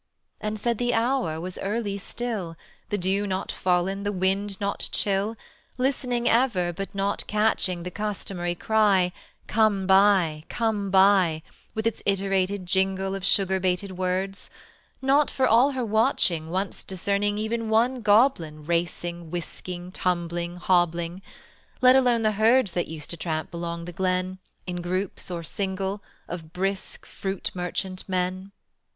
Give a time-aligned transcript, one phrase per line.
[0.39, 2.57] And said the hour was early still,
[2.89, 5.37] The dew not fallen, the wind not chill:
[5.77, 9.11] Listening ever, but not catching The customary cry,
[9.45, 11.43] "Come buy, come buy,"
[11.75, 14.49] With its iterated jingle Of sugar baited words:
[15.03, 21.21] Not for all her watching Once discerning even one goblin Racing, whisking, tumbling, hobbling;
[21.79, 26.01] Let alone the herds That used to tramp along the glen, In groups or single,
[26.27, 28.51] Of brisk fruit merchant men.